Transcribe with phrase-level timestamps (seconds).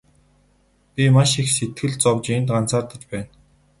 [0.93, 3.29] Би маш их сэтгэл зовж энд ганцаардаж байна.